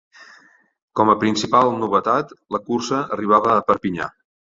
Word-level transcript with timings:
Com 0.99 1.11
a 1.11 1.15
principal 1.23 1.69
novetat, 1.81 2.31
la 2.55 2.61
cursa 2.71 3.03
arribava 3.19 3.53
a 3.59 3.67
Perpinyà. 3.69 4.09